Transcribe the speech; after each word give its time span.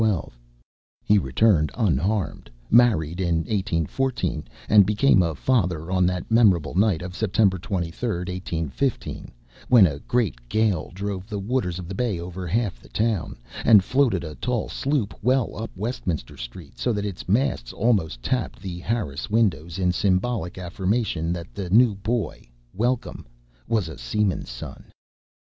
He 1.05 1.19
returned 1.19 1.69
unharmed, 1.75 2.49
married 2.71 3.21
in 3.21 3.41
1814, 3.45 4.45
and 4.67 4.83
became 4.83 5.21
a 5.21 5.35
father 5.35 5.91
on 5.91 6.07
that 6.07 6.31
memorable 6.31 6.73
night 6.73 7.03
of 7.03 7.13
September 7.15 7.59
23, 7.59 8.09
1815, 8.21 9.31
when 9.69 9.85
a 9.85 9.99
great 9.99 10.37
gale 10.49 10.89
drove 10.95 11.27
the 11.29 11.37
waters 11.37 11.77
of 11.77 11.87
the 11.87 11.93
bay 11.93 12.19
over 12.19 12.47
half 12.47 12.79
the 12.79 12.89
town, 12.89 13.37
and 13.63 13.83
floated 13.83 14.23
a 14.23 14.33
tall 14.33 14.67
sloop 14.69 15.13
well 15.23 15.55
up 15.55 15.69
Westminster 15.77 16.35
Street 16.35 16.79
so 16.79 16.91
that 16.93 17.05
its 17.05 17.29
masts 17.29 17.71
almost 17.71 18.23
tapped 18.23 18.59
the 18.59 18.79
Harris 18.79 19.29
windows 19.29 19.77
in 19.77 19.91
symbolic 19.91 20.57
affirmation 20.57 21.31
that 21.31 21.53
the 21.53 21.69
new 21.69 21.93
boy, 21.93 22.41
Welcome, 22.73 23.27
was 23.67 23.87
a 23.87 23.99
seaman's 23.99 24.49
son. 24.49 24.85